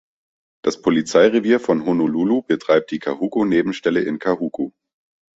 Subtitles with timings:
[0.65, 4.71] Das Polizeirevier von Honolulu betreibt die Kahuku-Nebenstelle in Kahuku.